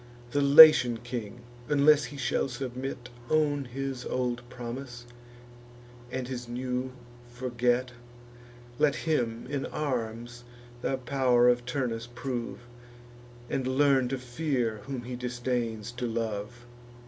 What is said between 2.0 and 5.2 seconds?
he shall submit, Own his old promise,